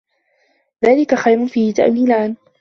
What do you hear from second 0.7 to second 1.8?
ذَلِكَ خَيْرٌ فِيهِ